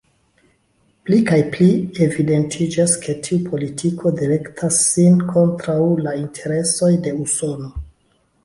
Pli 1.09 1.17
kaj 1.31 1.35
pli 1.55 1.67
evidentiĝas, 2.05 2.95
ke 3.05 3.15
tiu 3.27 3.39
politiko 3.51 4.15
direktas 4.23 4.81
sin 4.87 5.23
kontraŭ 5.37 5.79
la 6.09 6.19
interesoj 6.23 6.91
de 7.07 7.15
Usono. 7.27 7.71